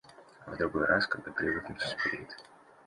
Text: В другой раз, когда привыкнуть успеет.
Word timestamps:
В 0.47 0.57
другой 0.57 0.85
раз, 0.85 1.05
когда 1.05 1.29
привыкнуть 1.31 1.77
успеет. 1.77 2.35